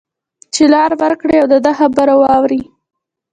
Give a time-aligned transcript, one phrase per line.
[0.53, 2.61] چې لار ورکړی او د ده خبره واوري